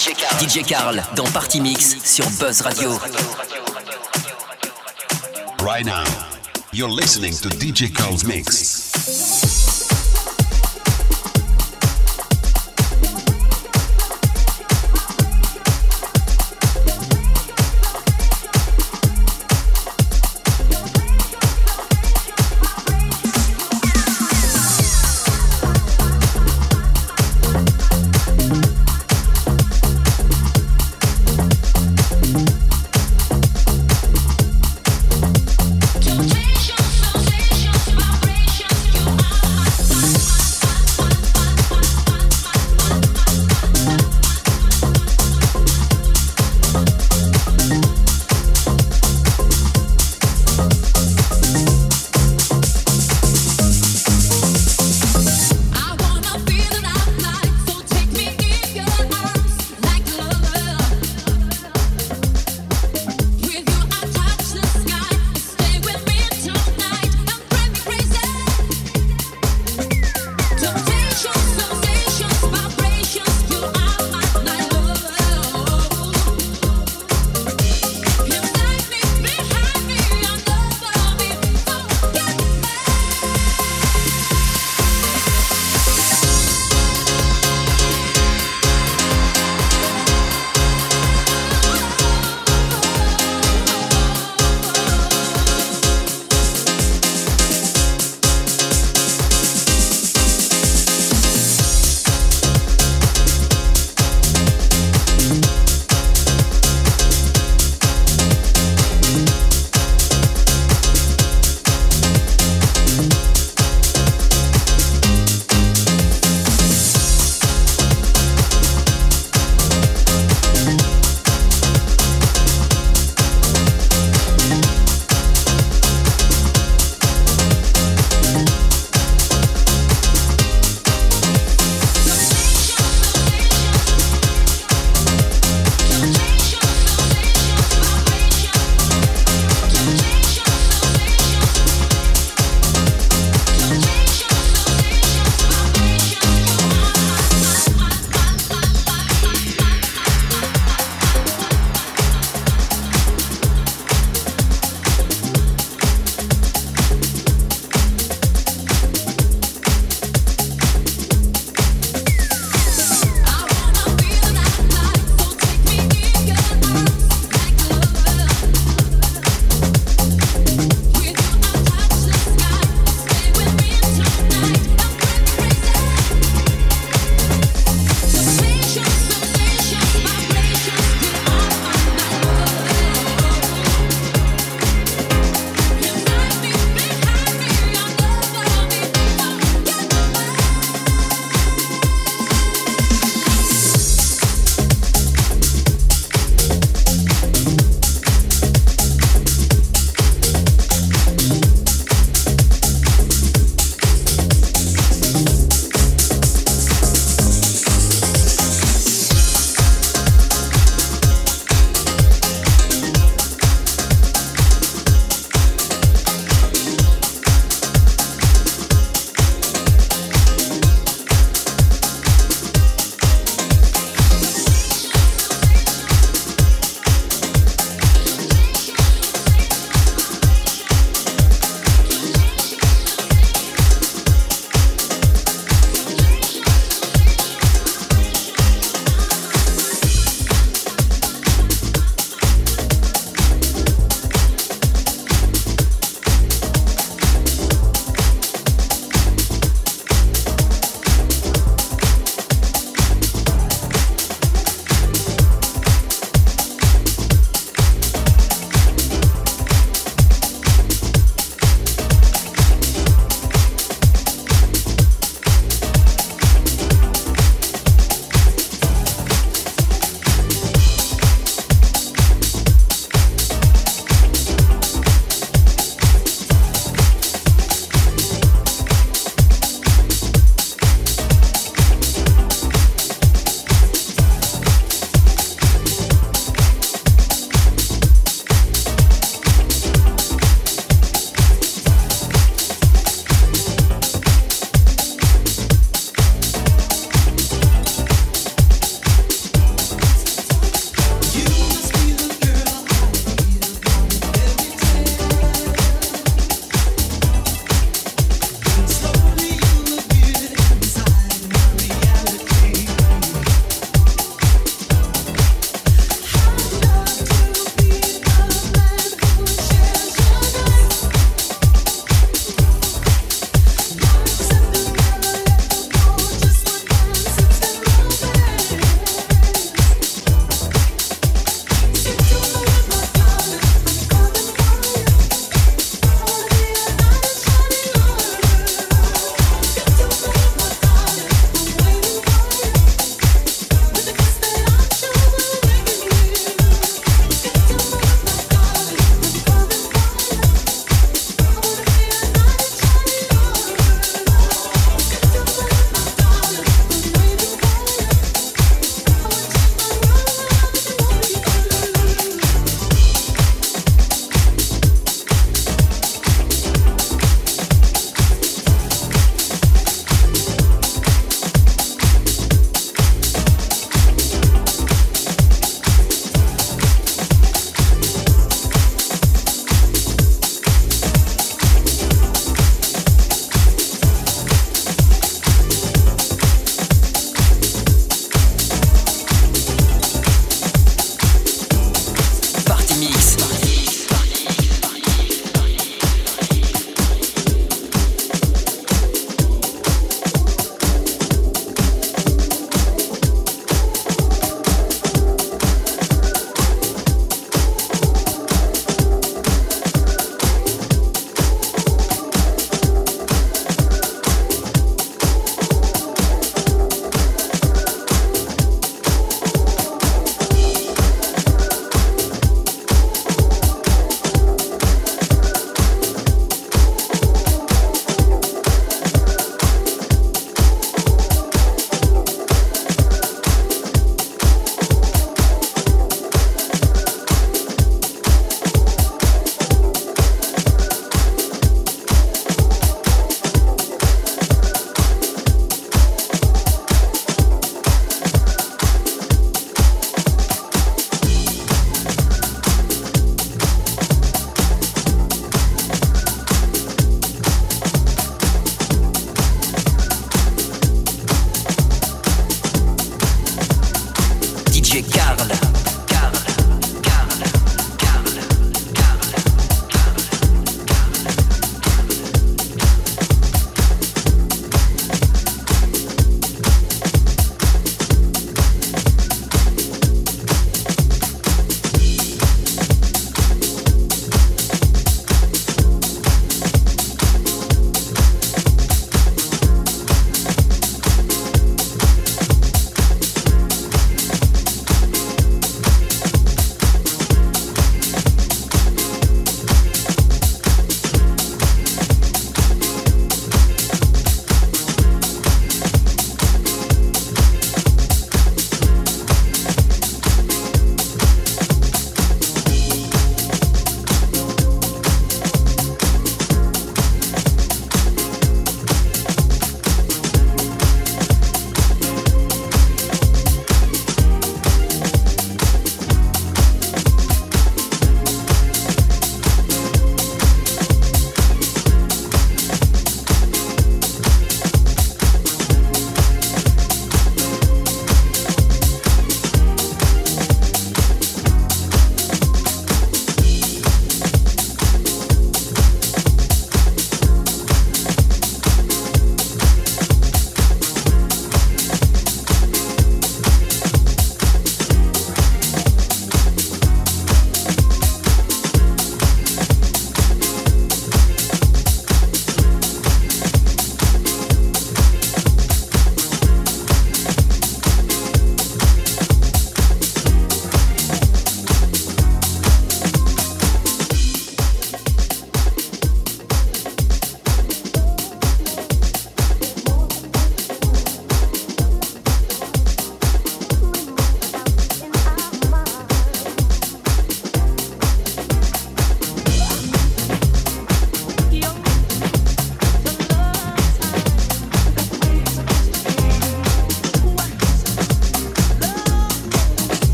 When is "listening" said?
6.88-7.34